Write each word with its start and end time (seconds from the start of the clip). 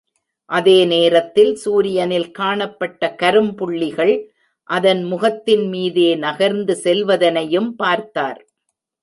அதேநேரத்தில் 0.49 1.51
சூரியனில் 1.53 2.31
காணப்பட்ட 2.31 3.09
கரும்புள்ளிகள் 3.19 4.13
அதன் 4.69 5.03
முகத்தின் 5.03 5.67
மீதே 5.67 6.09
நகர்ந்து 6.15 6.75
செல்வதனையும் 6.83 7.71
பார்த்தார். 7.75 8.41